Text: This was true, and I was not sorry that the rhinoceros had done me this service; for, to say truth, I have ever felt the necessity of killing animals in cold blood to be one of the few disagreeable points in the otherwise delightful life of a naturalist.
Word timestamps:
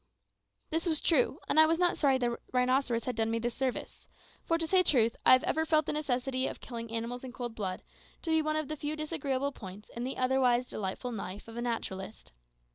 This 0.71 0.87
was 0.87 0.99
true, 0.99 1.39
and 1.47 1.59
I 1.59 1.67
was 1.67 1.77
not 1.77 1.95
sorry 1.95 2.17
that 2.17 2.27
the 2.31 2.39
rhinoceros 2.51 3.03
had 3.03 3.15
done 3.15 3.29
me 3.29 3.37
this 3.37 3.53
service; 3.53 4.07
for, 4.43 4.57
to 4.57 4.65
say 4.65 4.81
truth, 4.81 5.15
I 5.27 5.33
have 5.33 5.43
ever 5.43 5.63
felt 5.63 5.85
the 5.85 5.93
necessity 5.93 6.47
of 6.47 6.59
killing 6.59 6.89
animals 6.91 7.23
in 7.23 7.31
cold 7.31 7.53
blood 7.53 7.83
to 8.23 8.31
be 8.31 8.41
one 8.41 8.55
of 8.55 8.67
the 8.67 8.75
few 8.75 8.95
disagreeable 8.95 9.51
points 9.51 9.89
in 9.89 10.03
the 10.03 10.17
otherwise 10.17 10.65
delightful 10.65 11.13
life 11.13 11.47
of 11.47 11.55
a 11.55 11.61
naturalist. 11.61 12.31